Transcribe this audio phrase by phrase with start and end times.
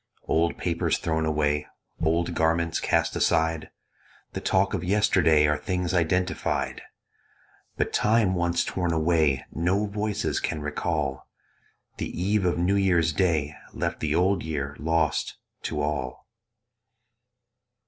[0.27, 1.67] Old papers thrown away,
[2.01, 3.69] Old garments cast aside,
[4.33, 6.81] The talk of yesterday, Are things identified;
[7.77, 11.29] But time once torn away No voices can recall:
[11.97, 16.25] The eve of New Year's Day Left the Old Year lost to all.